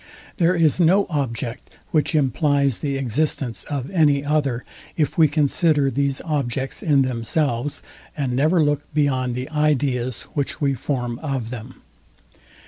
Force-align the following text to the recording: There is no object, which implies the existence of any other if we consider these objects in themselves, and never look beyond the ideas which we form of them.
There 0.37 0.55
is 0.55 0.79
no 0.81 1.05
object, 1.11 1.77
which 1.91 2.15
implies 2.15 2.79
the 2.79 2.97
existence 2.97 3.65
of 3.65 3.91
any 3.91 4.25
other 4.25 4.63
if 4.97 5.15
we 5.15 5.27
consider 5.27 5.91
these 5.91 6.21
objects 6.25 6.81
in 6.81 7.03
themselves, 7.03 7.83
and 8.17 8.31
never 8.31 8.63
look 8.63 8.81
beyond 8.95 9.35
the 9.35 9.47
ideas 9.51 10.23
which 10.33 10.59
we 10.59 10.73
form 10.73 11.19
of 11.19 11.51
them. 11.51 11.83